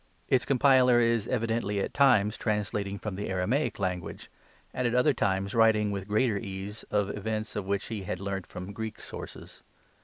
[0.27, 4.31] Its compiler is evidently at times translating from the Aramaic language,
[4.73, 8.47] and at other times writing, with greater ease, of events of which he had learnt
[8.47, 9.61] from Greek sources.